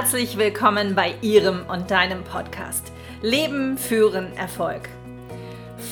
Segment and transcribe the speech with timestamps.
[0.00, 4.82] Herzlich willkommen bei Ihrem und deinem Podcast Leben, Führen, Erfolg.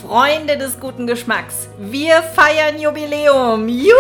[0.01, 3.69] Freunde des guten Geschmacks, wir feiern Jubiläum.
[3.69, 3.91] Juhu!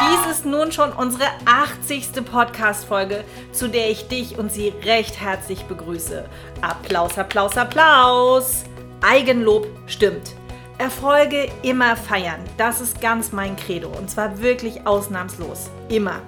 [0.00, 2.24] Dies ist nun schon unsere 80.
[2.24, 6.24] Podcast-Folge, zu der ich dich und sie recht herzlich begrüße.
[6.60, 8.62] Applaus, Applaus, Applaus!
[9.00, 10.36] Eigenlob stimmt.
[10.78, 12.44] Erfolge immer feiern.
[12.58, 15.68] Das ist ganz mein Credo und zwar wirklich ausnahmslos.
[15.88, 16.22] Immer.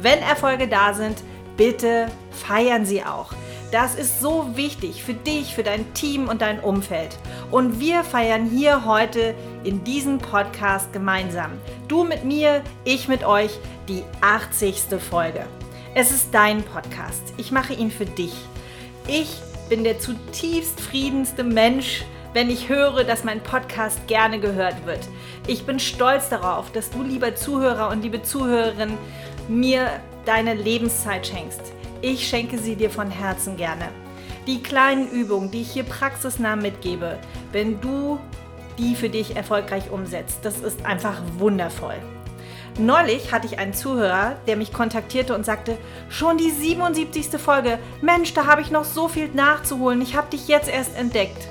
[0.00, 1.18] Wenn Erfolge da sind,
[1.58, 3.32] bitte feiern sie auch.
[3.70, 7.18] Das ist so wichtig für dich, für dein Team und dein Umfeld.
[7.50, 11.50] Und wir feiern hier heute in diesem Podcast gemeinsam.
[11.86, 13.50] Du mit mir, ich mit euch,
[13.88, 14.84] die 80.
[14.98, 15.44] Folge.
[15.94, 17.34] Es ist dein Podcast.
[17.36, 18.32] Ich mache ihn für dich.
[19.06, 19.36] Ich
[19.68, 25.00] bin der zutiefst friedenste Mensch, wenn ich höre, dass mein Podcast gerne gehört wird.
[25.46, 28.96] Ich bin stolz darauf, dass du, lieber Zuhörer und liebe Zuhörerin,
[29.48, 29.90] mir
[30.28, 31.72] deine Lebenszeit schenkst.
[32.02, 33.88] Ich schenke sie dir von Herzen gerne.
[34.46, 37.18] Die kleinen Übungen, die ich hier praxisnah mitgebe,
[37.50, 38.20] wenn du
[38.76, 41.96] die für dich erfolgreich umsetzt, das ist einfach wundervoll.
[42.78, 45.78] Neulich hatte ich einen Zuhörer, der mich kontaktierte und sagte,
[46.10, 47.40] schon die 77.
[47.40, 51.48] Folge, Mensch, da habe ich noch so viel nachzuholen, ich habe dich jetzt erst entdeckt.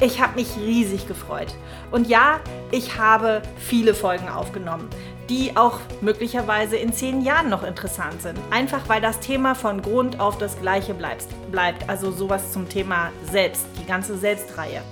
[0.00, 1.54] Ich habe mich riesig gefreut.
[1.90, 4.88] Und ja, ich habe viele Folgen aufgenommen,
[5.28, 8.38] die auch möglicherweise in zehn Jahren noch interessant sind.
[8.50, 11.26] Einfach weil das Thema von Grund auf das gleiche bleibt.
[11.50, 11.88] bleibt.
[11.88, 14.82] Also sowas zum Thema Selbst, die ganze Selbstreihe.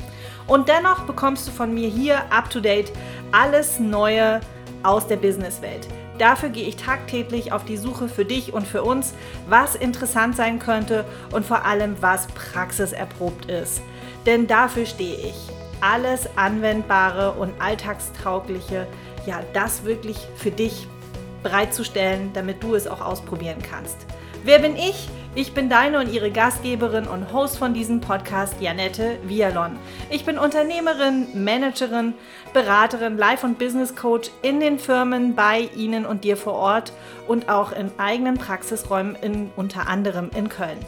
[0.47, 2.93] Und dennoch bekommst du von mir hier up-to-date
[3.33, 4.41] alles Neue
[4.83, 5.89] aus der Businesswelt.
[6.19, 9.13] Dafür gehe ich tagtäglich auf die Suche für dich und für uns,
[9.49, 13.83] was interessant sein könnte und vor allem, was praxiserprobt ist.
[14.25, 15.35] Denn dafür stehe ich.
[15.83, 18.87] Alles Anwendbare und Alltagstaugliche,
[19.27, 20.87] ja, das wirklich für dich
[21.43, 23.97] bereitzustellen, damit du es auch ausprobieren kannst.
[24.45, 25.09] Wer bin ich?
[25.35, 29.79] Ich bin deine und ihre Gastgeberin und Host von diesem Podcast, Janette Vialon.
[30.09, 32.15] Ich bin Unternehmerin, Managerin,
[32.55, 36.93] Beraterin, Life- und Business Coach in den Firmen, bei Ihnen und dir vor Ort
[37.29, 40.79] und auch in eigenen Praxisräumen, in, unter anderem in Köln.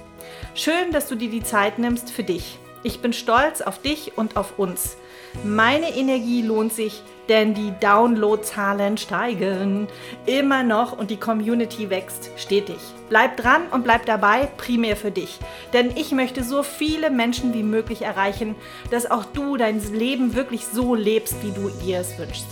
[0.55, 2.59] Schön, dass du dir die Zeit nimmst für dich.
[2.83, 4.97] Ich bin stolz auf dich und auf uns.
[5.45, 9.87] Meine Energie lohnt sich, denn die Downloadzahlen steigen
[10.27, 12.79] immer noch und die Community wächst stetig.
[13.09, 15.39] Bleib dran und bleib dabei, primär für dich.
[15.73, 18.55] Denn ich möchte so viele Menschen wie möglich erreichen,
[18.91, 22.47] dass auch du dein Leben wirklich so lebst, wie du ihr es wünschst.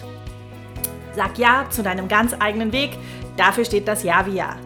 [1.15, 2.91] Sag Ja zu deinem ganz eigenen Weg.
[3.36, 4.56] Dafür steht das Ja wie Ja.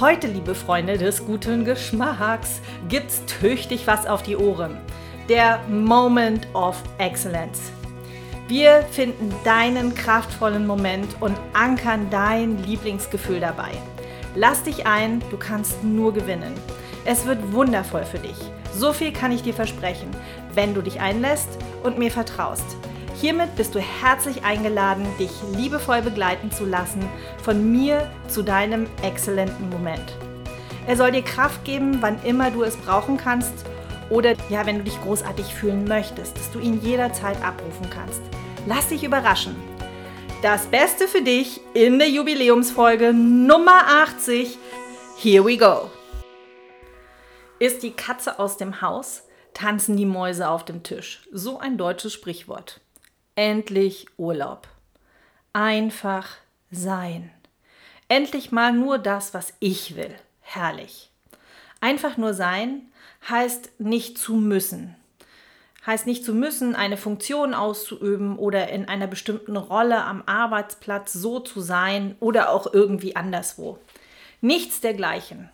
[0.00, 4.76] Heute, liebe Freunde des guten Geschmacks, gibt's tüchtig was auf die Ohren.
[5.28, 7.72] Der Moment of Excellence.
[8.46, 13.70] Wir finden deinen kraftvollen Moment und ankern dein Lieblingsgefühl dabei.
[14.34, 16.52] Lass dich ein, du kannst nur gewinnen.
[17.06, 18.36] Es wird wundervoll für dich.
[18.74, 20.10] So viel kann ich dir versprechen,
[20.52, 21.48] wenn du dich einlässt
[21.82, 22.76] und mir vertraust.
[23.18, 27.02] Hiermit bist du herzlich eingeladen, dich liebevoll begleiten zu lassen
[27.42, 30.18] von mir zu deinem exzellenten Moment.
[30.86, 33.64] Er soll dir Kraft geben, wann immer du es brauchen kannst
[34.10, 38.20] oder ja, wenn du dich großartig fühlen möchtest, dass du ihn jederzeit abrufen kannst.
[38.66, 39.56] Lass dich überraschen.
[40.42, 44.58] Das Beste für dich in der Jubiläumsfolge Nummer 80.
[45.16, 45.90] Here we go.
[47.58, 49.22] Ist die Katze aus dem Haus,
[49.54, 51.26] tanzen die Mäuse auf dem Tisch.
[51.32, 52.80] So ein deutsches Sprichwort.
[53.36, 54.68] Endlich Urlaub.
[55.52, 56.28] Einfach
[56.70, 57.30] sein.
[58.08, 60.14] Endlich mal nur das, was ich will.
[60.40, 61.10] Herrlich.
[61.80, 62.82] Einfach nur sein
[63.28, 64.96] heißt nicht zu müssen.
[65.86, 71.40] Heißt nicht zu müssen, eine Funktion auszuüben oder in einer bestimmten Rolle am Arbeitsplatz so
[71.40, 73.78] zu sein oder auch irgendwie anderswo.
[74.40, 75.50] Nichts dergleichen.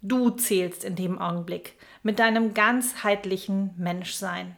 [0.00, 4.56] Du zählst in dem Augenblick mit deinem ganzheitlichen Menschsein.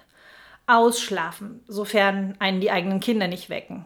[0.66, 3.84] Ausschlafen, sofern einen die eigenen Kinder nicht wecken.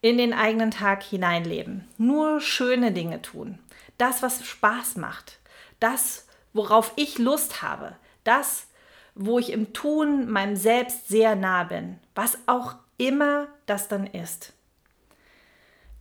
[0.00, 1.86] In den eigenen Tag hineinleben.
[1.98, 3.58] Nur schöne Dinge tun.
[3.98, 5.38] Das, was Spaß macht.
[5.80, 7.96] Das, worauf ich Lust habe.
[8.26, 8.68] Das,
[9.14, 11.98] wo ich im Tun meinem Selbst sehr nah bin.
[12.14, 14.52] Was auch immer das dann ist.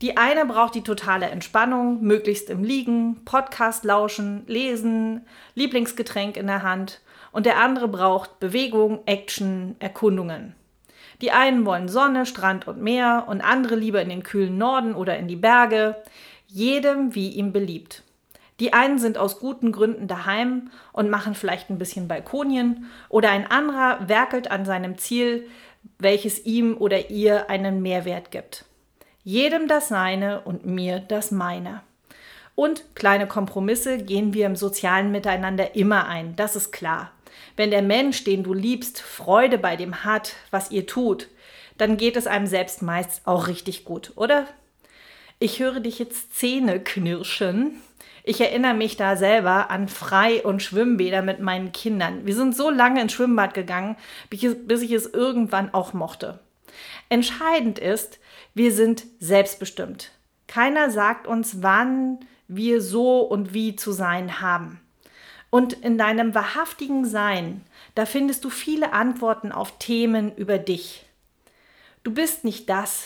[0.01, 5.25] Die eine braucht die totale Entspannung, möglichst im Liegen, Podcast lauschen, lesen,
[5.55, 7.01] Lieblingsgetränk in der Hand
[7.31, 10.55] und der andere braucht Bewegung, Action, Erkundungen.
[11.21, 15.17] Die einen wollen Sonne, Strand und Meer und andere lieber in den kühlen Norden oder
[15.17, 15.95] in die Berge,
[16.47, 18.03] jedem wie ihm beliebt.
[18.59, 23.49] Die einen sind aus guten Gründen daheim und machen vielleicht ein bisschen Balkonien oder ein
[23.49, 25.47] anderer werkelt an seinem Ziel,
[25.99, 28.65] welches ihm oder ihr einen Mehrwert gibt.
[29.23, 31.81] Jedem das Seine und mir das Meine.
[32.55, 37.11] Und kleine Kompromisse gehen wir im sozialen Miteinander immer ein, das ist klar.
[37.57, 41.27] Wenn der Mensch, den du liebst, Freude bei dem hat, was ihr tut,
[41.77, 44.47] dann geht es einem selbst meist auch richtig gut, oder?
[45.39, 47.81] Ich höre dich jetzt Zähne knirschen.
[48.27, 52.25] Ich erinnere mich da selber an Frei- und Schwimmbäder mit meinen Kindern.
[52.25, 53.97] Wir sind so lange ins Schwimmbad gegangen,
[54.31, 56.39] bis ich es irgendwann auch mochte.
[57.07, 58.19] Entscheidend ist,
[58.55, 60.09] wir sind selbstbestimmt.
[60.47, 62.17] Keiner sagt uns, wann
[62.47, 64.81] wir so und wie zu sein haben.
[65.51, 67.61] Und in deinem wahrhaftigen Sein,
[67.93, 71.05] da findest du viele Antworten auf Themen über dich.
[72.03, 73.05] Du bist nicht das,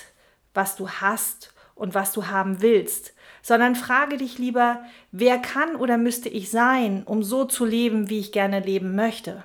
[0.54, 5.98] was du hast und was du haben willst, sondern frage dich lieber, wer kann oder
[5.98, 9.44] müsste ich sein, um so zu leben, wie ich gerne leben möchte?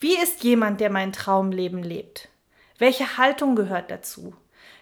[0.00, 2.28] Wie ist jemand, der mein Traumleben lebt?
[2.78, 4.34] Welche Haltung gehört dazu?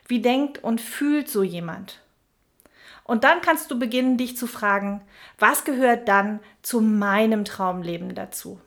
[0.07, 2.01] Wie denkt und fühlt so jemand?
[3.05, 5.03] Und dann kannst du beginnen, dich zu fragen,
[5.39, 8.61] was gehört dann zu meinem Traumleben dazu?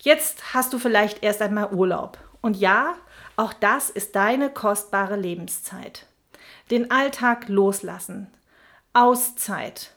[0.00, 2.18] Jetzt hast du vielleicht erst einmal Urlaub.
[2.40, 2.94] Und ja,
[3.36, 6.07] auch das ist deine kostbare Lebenszeit.
[6.70, 8.26] Den Alltag loslassen.
[8.92, 9.92] Auszeit.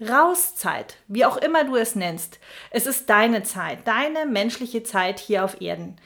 [0.00, 2.38] Rauszeit, wie auch immer du es nennst.
[2.70, 5.96] Es ist deine Zeit, deine menschliche Zeit hier auf Erden.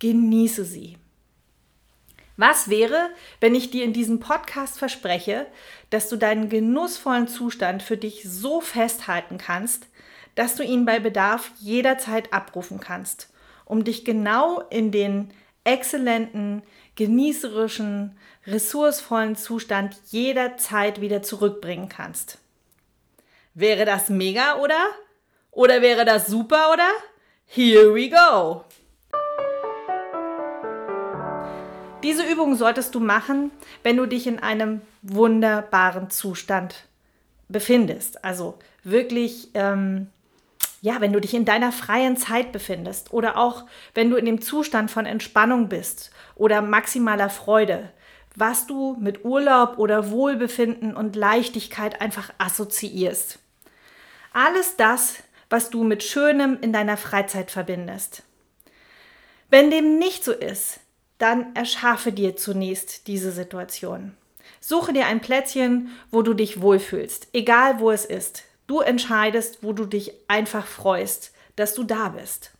[0.00, 0.98] Genieße sie.
[2.36, 3.10] Was wäre,
[3.40, 5.46] wenn ich dir in diesem Podcast verspreche,
[5.90, 9.86] dass du deinen genussvollen Zustand für dich so festhalten kannst,
[10.34, 13.32] dass du ihn bei Bedarf jederzeit abrufen kannst,
[13.64, 15.30] um dich genau in den
[15.62, 16.62] exzellenten,
[16.96, 22.38] genießerischen, ressourcevollen Zustand jederzeit wieder zurückbringen kannst.
[23.54, 24.88] Wäre das mega, oder?
[25.50, 26.88] Oder wäre das super, oder?
[27.46, 28.64] Here we go!
[32.02, 33.50] Diese Übung solltest du machen,
[33.82, 36.86] wenn du dich in einem wunderbaren Zustand
[37.48, 38.22] befindest.
[38.24, 40.08] Also wirklich, ähm,
[40.84, 43.64] ja, wenn du dich in deiner freien Zeit befindest oder auch
[43.94, 47.90] wenn du in dem Zustand von Entspannung bist oder maximaler Freude,
[48.36, 53.38] was du mit Urlaub oder Wohlbefinden und Leichtigkeit einfach assoziierst.
[54.34, 58.22] Alles das, was du mit Schönem in deiner Freizeit verbindest.
[59.48, 60.80] Wenn dem nicht so ist,
[61.16, 64.14] dann erschaffe dir zunächst diese Situation.
[64.60, 68.44] Suche dir ein Plätzchen, wo du dich wohlfühlst, egal wo es ist.
[68.66, 72.52] Du entscheidest, wo du dich einfach freust, dass du da bist.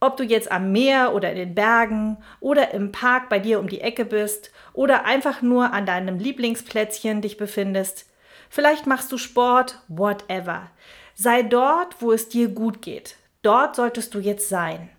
[0.00, 3.68] Ob du jetzt am Meer oder in den Bergen oder im Park bei dir um
[3.68, 8.06] die Ecke bist oder einfach nur an deinem Lieblingsplätzchen dich befindest,
[8.48, 10.70] vielleicht machst du Sport, whatever.
[11.14, 13.16] Sei dort, wo es dir gut geht.
[13.42, 14.90] Dort solltest du jetzt sein.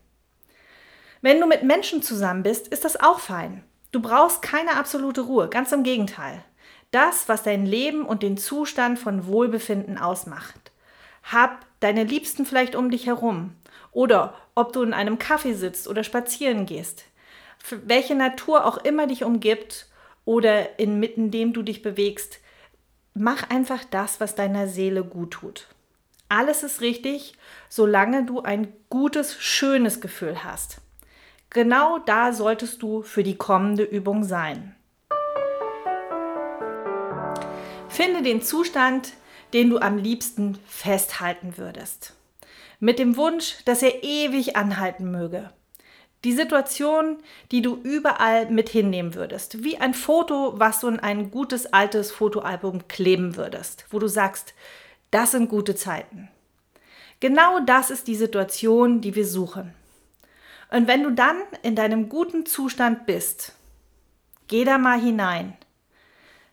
[1.22, 3.64] Wenn du mit Menschen zusammen bist, ist das auch fein.
[3.92, 6.44] Du brauchst keine absolute Ruhe, ganz im Gegenteil.
[6.92, 10.72] Das, was dein Leben und den Zustand von Wohlbefinden ausmacht.
[11.24, 13.56] Hab deine Liebsten vielleicht um dich herum.
[13.92, 17.06] Oder ob du in einem Kaffee sitzt oder spazieren gehst.
[17.86, 19.88] Welche Natur auch immer dich umgibt
[20.26, 22.40] oder inmitten dem du dich bewegst,
[23.14, 25.68] mach einfach das, was deiner Seele gut tut.
[26.30, 27.34] Alles ist richtig,
[27.68, 30.78] solange du ein gutes, schönes Gefühl hast.
[31.50, 34.76] Genau da solltest du für die kommende Übung sein.
[38.00, 39.12] Finde den Zustand,
[39.52, 42.16] den du am liebsten festhalten würdest.
[42.80, 45.50] Mit dem Wunsch, dass er ewig anhalten möge.
[46.24, 47.18] Die Situation,
[47.52, 49.66] die du überall mit hinnehmen würdest.
[49.66, 54.54] Wie ein Foto, was du in ein gutes altes Fotoalbum kleben würdest, wo du sagst,
[55.12, 56.30] das sind gute Zeiten.
[57.20, 59.74] Genau das ist die Situation, die wir suchen.
[60.72, 63.56] Und wenn du dann in deinem guten Zustand bist,
[64.48, 65.58] geh da mal hinein,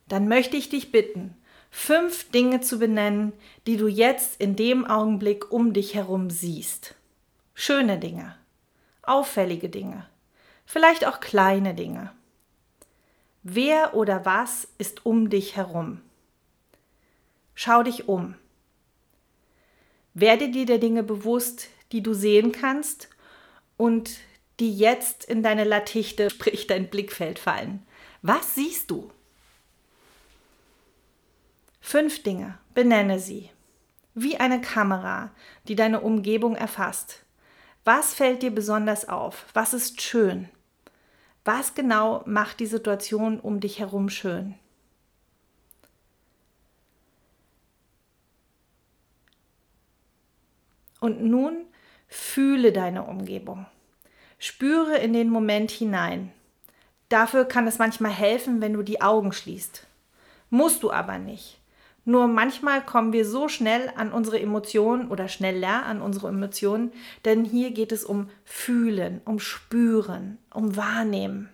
[0.08, 1.36] dann möchte ich dich bitten,
[1.70, 3.32] fünf Dinge zu benennen,
[3.66, 6.94] die du jetzt in dem Augenblick um dich herum siehst.
[7.54, 8.36] Schöne Dinge,
[9.02, 10.06] auffällige Dinge,
[10.64, 12.12] vielleicht auch kleine Dinge.
[13.42, 16.00] Wer oder was ist um dich herum?
[17.54, 18.34] Schau dich um.
[20.14, 23.08] Werde dir der Dinge bewusst, die du sehen kannst
[23.76, 24.18] und
[24.60, 27.86] die jetzt in deine Latichte, sprich dein Blickfeld fallen.
[28.22, 29.10] Was siehst du?
[31.88, 33.48] Fünf Dinge, benenne sie.
[34.12, 35.30] Wie eine Kamera,
[35.68, 37.24] die deine Umgebung erfasst.
[37.84, 39.46] Was fällt dir besonders auf?
[39.54, 40.48] Was ist schön?
[41.44, 44.56] Was genau macht die Situation um dich herum schön?
[50.98, 51.66] Und nun
[52.08, 53.64] Fühle deine Umgebung.
[54.40, 56.32] Spüre in den Moment hinein.
[57.08, 59.86] Dafür kann es manchmal helfen, wenn du die Augen schließt.
[60.50, 61.60] Musst du aber nicht.
[62.08, 66.92] Nur manchmal kommen wir so schnell an unsere Emotionen oder schneller an unsere Emotionen,
[67.24, 71.48] denn hier geht es um Fühlen, um Spüren, um Wahrnehmen.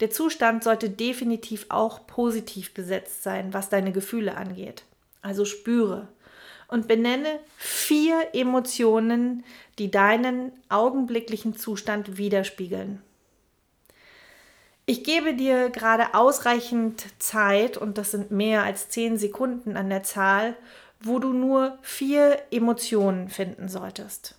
[0.00, 4.84] Der Zustand sollte definitiv auch positiv besetzt sein, was deine Gefühle angeht.
[5.22, 6.08] Also spüre
[6.68, 9.44] und benenne vier Emotionen,
[9.78, 13.02] die deinen augenblicklichen Zustand widerspiegeln.
[14.90, 20.02] Ich gebe dir gerade ausreichend Zeit, und das sind mehr als zehn Sekunden an der
[20.02, 20.56] Zahl,
[20.98, 24.34] wo du nur vier Emotionen finden solltest.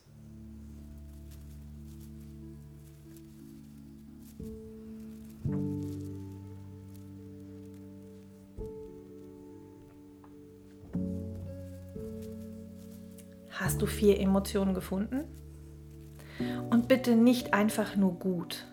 [13.52, 15.26] Hast du vier Emotionen gefunden?
[16.72, 18.66] Und bitte nicht einfach nur gut.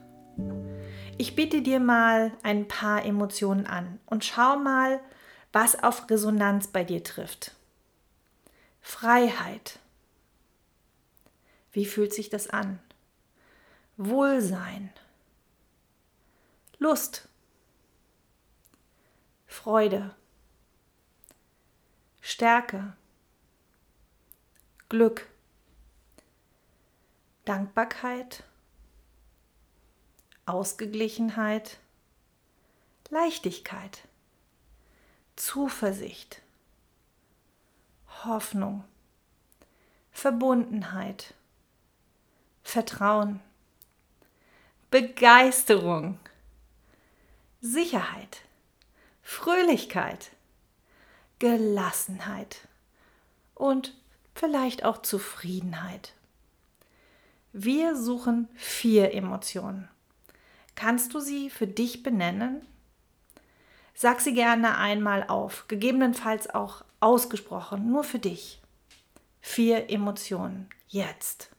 [1.18, 5.00] Ich biete dir mal ein paar Emotionen an und schau mal,
[5.52, 7.52] was auf Resonanz bei dir trifft.
[8.82, 9.78] Freiheit.
[11.72, 12.78] Wie fühlt sich das an?
[13.96, 14.92] Wohlsein.
[16.78, 17.28] Lust.
[19.46, 20.14] Freude.
[22.20, 22.92] Stärke.
[24.88, 25.26] Glück.
[27.46, 28.44] Dankbarkeit.
[30.46, 31.78] Ausgeglichenheit,
[33.10, 34.02] Leichtigkeit,
[35.34, 36.40] Zuversicht,
[38.24, 38.84] Hoffnung,
[40.12, 41.34] Verbundenheit,
[42.62, 43.40] Vertrauen,
[44.90, 46.18] Begeisterung,
[47.60, 48.42] Sicherheit,
[49.22, 50.30] Fröhlichkeit,
[51.38, 52.68] Gelassenheit
[53.54, 53.94] und
[54.34, 56.14] vielleicht auch Zufriedenheit.
[57.52, 59.88] Wir suchen vier Emotionen.
[60.76, 62.64] Kannst du sie für dich benennen?
[63.94, 68.60] Sag sie gerne einmal auf, gegebenenfalls auch ausgesprochen, nur für dich.
[69.40, 71.50] Vier Emotionen, jetzt.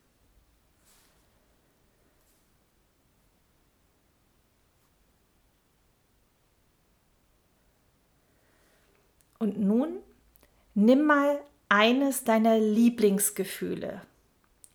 [9.40, 9.98] Und nun
[10.76, 14.02] nimm mal eines deiner Lieblingsgefühle.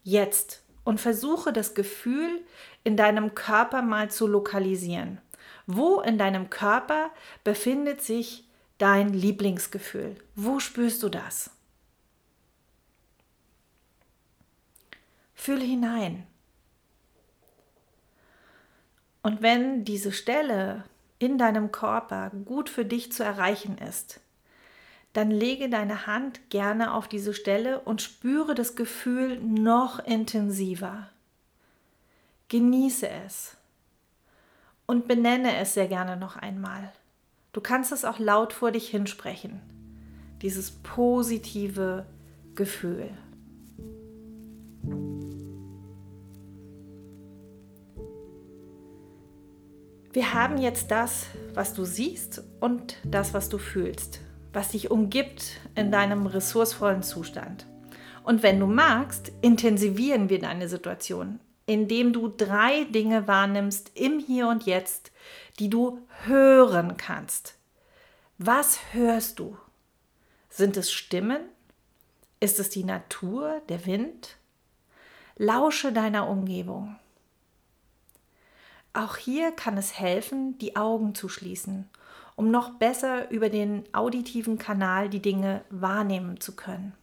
[0.03, 2.45] Jetzt und versuche das Gefühl
[2.85, 5.21] in deinem Körper mal zu lokalisieren.
[5.67, 7.11] Wo in deinem Körper
[7.45, 8.49] befindet sich
[8.79, 10.17] dein Lieblingsgefühl?
[10.35, 11.51] Wo spürst du das?
[15.35, 16.27] Fühle hinein.
[19.23, 20.85] Und wenn diese Stelle
[21.19, 24.21] in deinem Körper gut für dich zu erreichen ist,
[25.12, 31.09] dann lege deine Hand gerne auf diese Stelle und spüre das Gefühl noch intensiver.
[32.49, 33.57] Genieße es
[34.87, 36.92] und benenne es sehr gerne noch einmal.
[37.52, 39.61] Du kannst es auch laut vor dich hinsprechen,
[40.40, 42.07] dieses positive
[42.54, 43.11] Gefühl.
[50.14, 54.21] Wir haben jetzt das, was du siehst und das, was du fühlst
[54.53, 57.67] was dich umgibt in deinem ressourcevollen Zustand.
[58.23, 64.49] Und wenn du magst, intensivieren wir deine Situation, indem du drei Dinge wahrnimmst im Hier
[64.49, 65.11] und Jetzt,
[65.59, 67.57] die du hören kannst.
[68.39, 69.57] Was hörst du?
[70.49, 71.41] Sind es Stimmen?
[72.41, 74.37] Ist es die Natur, der Wind?
[75.37, 76.97] Lausche deiner Umgebung.
[78.93, 81.89] Auch hier kann es helfen, die Augen zu schließen
[82.37, 86.95] um noch besser über den auditiven Kanal die Dinge wahrnehmen zu können.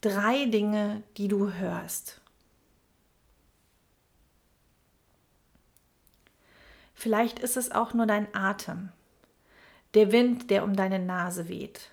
[0.00, 2.20] Drei Dinge, die du hörst.
[6.94, 8.90] Vielleicht ist es auch nur dein Atem,
[9.94, 11.90] der Wind, der um deine Nase weht.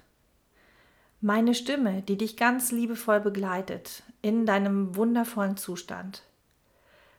[1.19, 6.23] Meine Stimme, die dich ganz liebevoll begleitet in deinem wundervollen Zustand.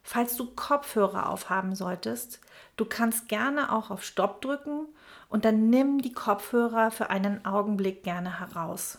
[0.02, 2.40] Falls du Kopfhörer aufhaben solltest,
[2.76, 4.86] du kannst gerne auch auf Stopp drücken
[5.28, 8.98] und dann nimm die Kopfhörer für einen Augenblick gerne heraus.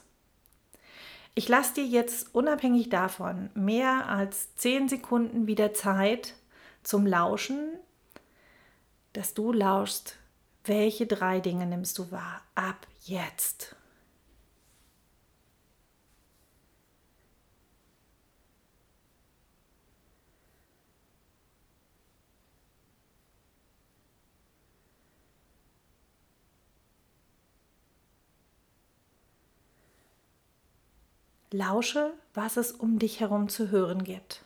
[1.36, 6.36] Ich lasse dir jetzt unabhängig davon mehr als 10 Sekunden wieder Zeit
[6.83, 7.72] zum Lauschen,
[9.13, 10.17] dass du lauschst,
[10.63, 13.75] welche drei Dinge nimmst du wahr ab jetzt.
[31.55, 34.43] Lausche, was es um dich herum zu hören gibt.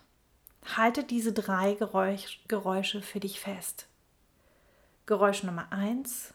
[0.76, 3.88] Halte diese drei Geräusch, Geräusche für dich fest.
[5.06, 6.34] Geräusch Nummer eins.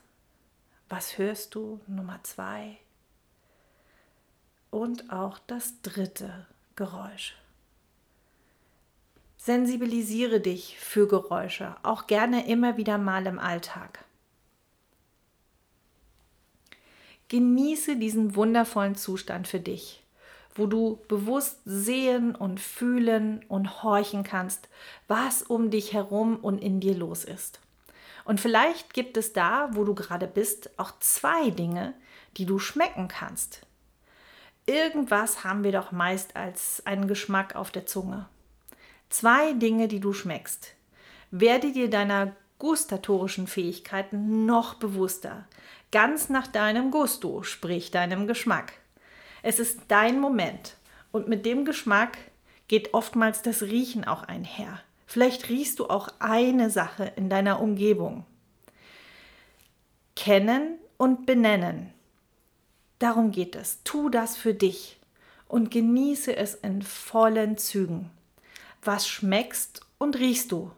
[0.88, 1.78] Was hörst du?
[1.86, 2.78] Nummer zwei.
[4.72, 7.36] und auch das dritte Geräusch.
[9.36, 14.04] Sensibilisiere dich für Geräusche, auch gerne immer wieder mal im Alltag.
[17.28, 20.01] Genieße diesen wundervollen Zustand für dich,
[20.54, 24.68] wo du bewusst sehen und fühlen und horchen kannst,
[25.08, 27.60] was um dich herum und in dir los ist.
[28.24, 31.94] Und vielleicht gibt es da, wo du gerade bist, auch zwei Dinge,
[32.36, 33.66] die du schmecken kannst.
[34.66, 38.28] Irgendwas haben wir doch meist als einen Geschmack auf der Zunge.
[39.08, 40.74] Zwei Dinge, die du schmeckst.
[41.30, 45.46] Werde dir deiner gustatorischen Fähigkeiten noch bewusster.
[45.90, 48.74] Ganz nach deinem Gusto, sprich deinem Geschmack.
[49.42, 50.76] Es ist dein Moment
[51.10, 52.16] und mit dem Geschmack
[52.68, 54.80] geht oftmals das Riechen auch einher.
[55.06, 58.24] Vielleicht riechst du auch eine Sache in deiner Umgebung.
[60.16, 61.92] Kennen und benennen.
[62.98, 63.82] Darum geht es.
[63.82, 64.98] Tu das für dich
[65.48, 68.10] und genieße es in vollen Zügen.
[68.82, 70.70] Was schmeckst und riechst du?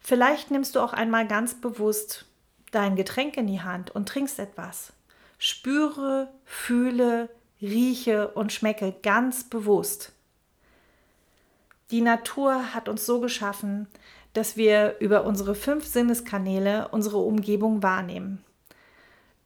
[0.00, 2.26] Vielleicht nimmst du auch einmal ganz bewusst
[2.72, 4.92] dein Getränk in die Hand und trinkst etwas.
[5.38, 7.28] Spüre, fühle,
[7.60, 10.12] rieche und schmecke ganz bewusst.
[11.90, 13.86] Die Natur hat uns so geschaffen,
[14.32, 18.44] dass wir über unsere fünf Sinneskanäle unsere Umgebung wahrnehmen.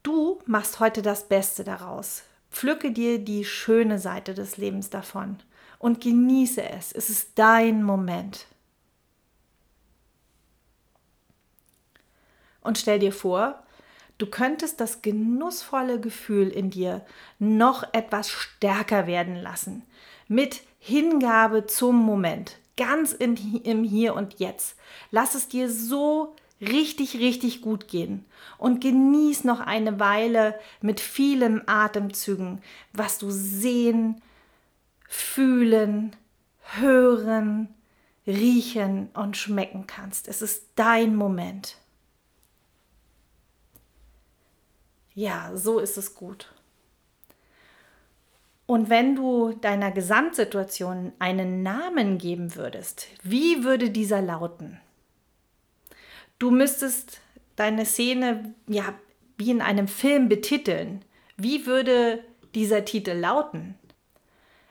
[0.02, 2.22] Du machst heute das Beste daraus.
[2.50, 5.38] Pflücke dir die schöne Seite des Lebens davon
[5.78, 6.92] und genieße es.
[6.92, 8.46] Es ist dein Moment.
[12.62, 13.62] Und stell dir vor,
[14.20, 17.04] du könntest das genussvolle Gefühl in dir
[17.38, 19.82] noch etwas stärker werden lassen.
[20.28, 24.76] Mit Hingabe zum Moment, ganz in, im Hier und Jetzt.
[25.10, 28.24] Lass es dir so richtig, richtig gut gehen
[28.58, 34.20] und genieß noch eine Weile mit vielen Atemzügen, was du sehen,
[35.08, 36.14] fühlen,
[36.78, 37.68] hören,
[38.26, 40.28] riechen und schmecken kannst.
[40.28, 41.79] Es ist dein Moment.
[45.20, 46.50] Ja, so ist es gut.
[48.64, 54.80] Und wenn du deiner Gesamtsituation einen Namen geben würdest, wie würde dieser lauten?
[56.38, 57.20] Du müsstest
[57.56, 58.94] deine Szene ja
[59.36, 61.04] wie in einem Film betiteln.
[61.36, 63.74] Wie würde dieser Titel lauten?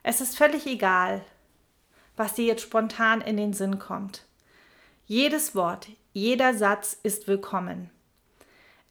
[0.01, 1.23] Es ist völlig egal,
[2.15, 4.25] was dir jetzt spontan in den Sinn kommt.
[5.05, 7.91] Jedes Wort, jeder Satz ist willkommen.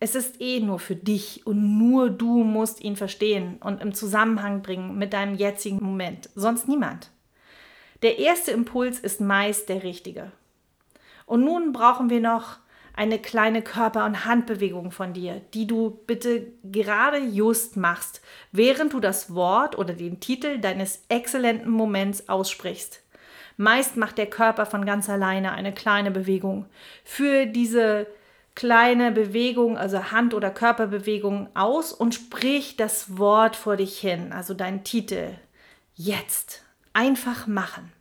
[0.00, 4.62] Es ist eh nur für dich und nur du musst ihn verstehen und im Zusammenhang
[4.62, 7.11] bringen mit deinem jetzigen Moment, sonst niemand.
[8.02, 10.30] Der erste Impuls ist meist der richtige.
[11.26, 12.58] Und nun brauchen wir noch
[12.94, 19.00] eine kleine Körper- und Handbewegung von dir, die du bitte gerade just machst, während du
[19.00, 23.02] das Wort oder den Titel deines exzellenten Moments aussprichst.
[23.56, 26.66] Meist macht der Körper von ganz alleine eine kleine Bewegung.
[27.04, 28.06] Für diese
[28.59, 34.53] kleine Bewegung, also Hand- oder Körperbewegung aus und sprich das Wort vor dich hin, also
[34.53, 35.37] dein Titel.
[35.94, 36.64] Jetzt.
[36.92, 37.92] Einfach machen.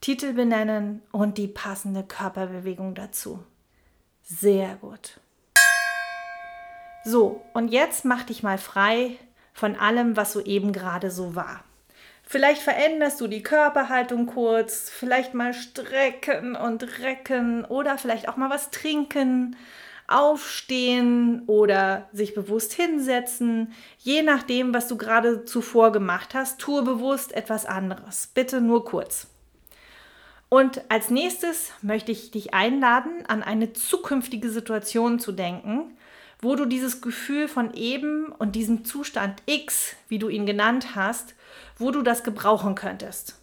[0.00, 3.44] Titel benennen und die passende Körperbewegung dazu.
[4.22, 5.20] Sehr gut.
[7.04, 9.18] So, und jetzt mach dich mal frei
[9.52, 11.62] von allem, was so eben gerade so war.
[12.28, 18.50] Vielleicht veränderst du die Körperhaltung kurz, vielleicht mal strecken und recken oder vielleicht auch mal
[18.50, 19.54] was trinken,
[20.08, 23.72] aufstehen oder sich bewusst hinsetzen.
[23.98, 28.26] Je nachdem, was du gerade zuvor gemacht hast, tue bewusst etwas anderes.
[28.34, 29.28] Bitte nur kurz.
[30.48, 35.95] Und als nächstes möchte ich dich einladen, an eine zukünftige Situation zu denken,
[36.40, 41.34] wo du dieses Gefühl von eben und diesem Zustand X, wie du ihn genannt hast,
[41.78, 43.38] wo du das gebrauchen könntest.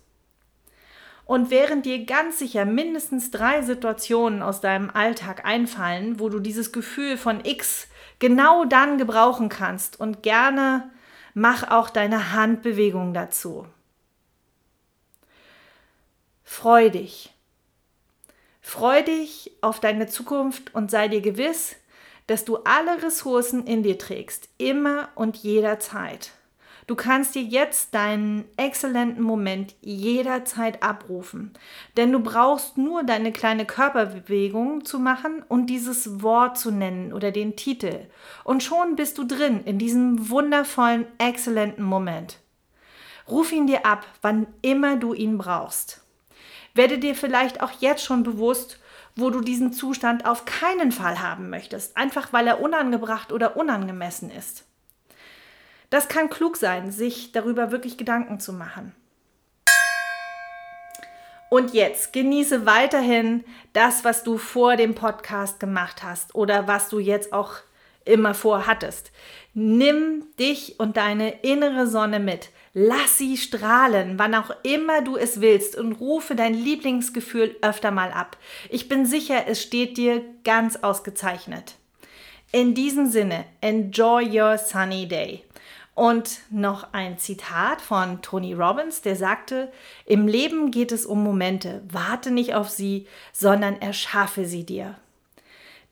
[1.25, 6.71] Und während dir ganz sicher mindestens drei Situationen aus deinem Alltag einfallen, wo du dieses
[6.71, 7.87] Gefühl von X
[8.19, 10.89] genau dann gebrauchen kannst und gerne
[11.33, 13.65] mach auch deine Handbewegung dazu.
[16.43, 17.33] Freu dich.
[18.61, 21.75] Freu dich auf deine Zukunft und sei dir gewiss,
[22.27, 26.31] dass du alle Ressourcen in dir trägst, immer und jederzeit.
[26.85, 31.53] Du kannst dir jetzt deinen exzellenten Moment jederzeit abrufen,
[31.95, 37.31] denn du brauchst nur deine kleine Körperbewegung zu machen und dieses Wort zu nennen oder
[37.31, 38.07] den Titel.
[38.43, 42.39] Und schon bist du drin in diesem wundervollen, exzellenten Moment.
[43.29, 46.01] Ruf ihn dir ab, wann immer du ihn brauchst.
[46.75, 48.79] Werde dir vielleicht auch jetzt schon bewusst,
[49.15, 54.31] wo du diesen Zustand auf keinen Fall haben möchtest, einfach weil er unangebracht oder unangemessen
[54.31, 54.65] ist.
[55.89, 58.95] Das kann klug sein, sich darüber wirklich Gedanken zu machen.
[61.49, 66.97] Und jetzt genieße weiterhin das, was du vor dem Podcast gemacht hast oder was du
[66.97, 67.57] jetzt auch
[68.05, 69.11] immer vorhattest.
[69.53, 72.49] Nimm dich und deine innere Sonne mit.
[72.75, 78.11] Lass sie strahlen, wann auch immer du es willst und rufe dein Lieblingsgefühl öfter mal
[78.11, 78.35] ab.
[78.69, 81.75] Ich bin sicher, es steht dir ganz ausgezeichnet.
[82.51, 85.43] In diesem Sinne, enjoy your sunny day.
[85.93, 89.71] Und noch ein Zitat von Tony Robbins, der sagte,
[90.07, 94.97] im Leben geht es um Momente, warte nicht auf sie, sondern erschaffe sie dir.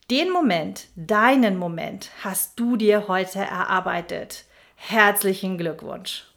[0.10, 4.46] Den Moment, deinen Moment, hast du dir heute erarbeitet.
[4.76, 6.31] Herzlichen Glückwunsch.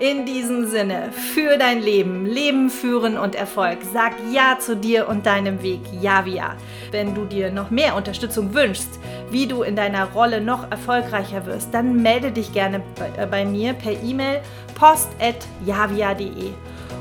[0.00, 5.26] In diesem Sinne, für dein Leben, Leben führen und Erfolg, sag Ja zu dir und
[5.26, 6.56] deinem Weg, Ja wie Ja.
[6.90, 8.98] Wenn du dir noch mehr Unterstützung wünschst,
[9.30, 13.44] wie du in deiner Rolle noch erfolgreicher wirst, dann melde dich gerne bei, äh, bei
[13.44, 14.40] mir per E-Mail
[14.74, 16.54] post.javia.de.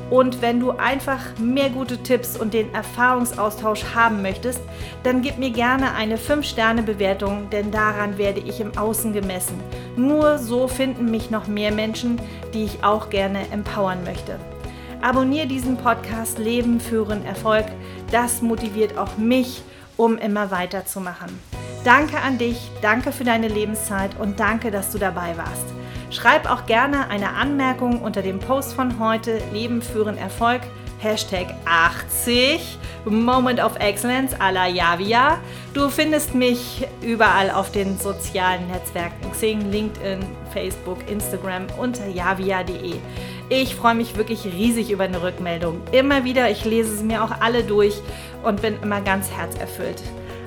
[0.10, 4.62] Und wenn du einfach mehr gute Tipps und den Erfahrungsaustausch haben möchtest,
[5.04, 9.60] dann gib mir gerne eine 5-Sterne-Bewertung, denn daran werde ich im Außen gemessen.
[9.96, 12.20] Nur so finden mich noch mehr Menschen,
[12.54, 14.40] die ich auch gerne empowern möchte.
[15.02, 17.66] Abonniere diesen Podcast Leben führen Erfolg.
[18.12, 19.64] Das motiviert auch mich,
[19.96, 21.40] um immer weiterzumachen.
[21.86, 25.79] Danke an dich, danke für deine Lebenszeit und danke, dass du dabei warst.
[26.12, 30.62] Schreib auch gerne eine Anmerkung unter dem Post von heute Leben führen Erfolg
[30.98, 35.40] Hashtag 80 Moment of Excellence à la Javia.
[35.74, 40.20] Du findest mich überall auf den sozialen Netzwerken Xing, LinkedIn,
[40.52, 42.96] Facebook, Instagram unter javia.de.
[43.50, 45.82] Ich freue mich wirklich riesig über eine Rückmeldung.
[45.92, 48.02] Immer wieder, ich lese sie mir auch alle durch
[48.44, 50.02] und bin immer ganz herzerfüllt.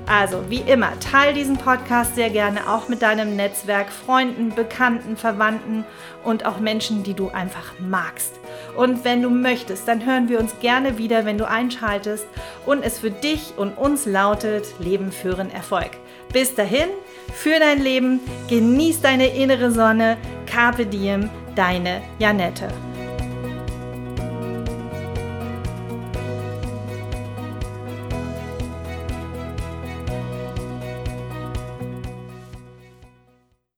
[0.07, 5.85] Also, wie immer, teile diesen Podcast sehr gerne auch mit deinem Netzwerk, Freunden, Bekannten, Verwandten
[6.25, 8.35] und auch Menschen, die du einfach magst.
[8.77, 12.27] Und wenn du möchtest, dann hören wir uns gerne wieder, wenn du einschaltest
[12.67, 15.91] und es für dich und uns lautet Leben führen Erfolg.
[16.33, 16.89] Bis dahin,
[17.33, 22.69] für dein Leben, genieß deine innere Sonne, Carpe Diem, deine Janette.